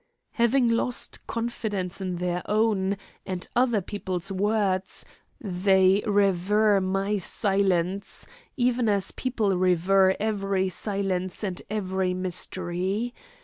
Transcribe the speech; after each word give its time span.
Having 0.31 0.69
lost 0.69 1.27
confidence 1.27 2.01
in 2.01 2.15
their 2.15 2.41
own 2.47 2.97
and 3.23 3.47
other 3.55 3.81
people's 3.81 4.31
words, 4.31 5.05
they 5.39 6.01
revere 6.07 6.81
my 6.81 7.17
silence, 7.19 8.25
even 8.57 8.89
as 8.89 9.11
people 9.11 9.55
revere 9.55 10.17
every 10.19 10.69
silence 10.69 11.43
and 11.43 11.61
every 11.69 12.15
mystery. 12.15 13.13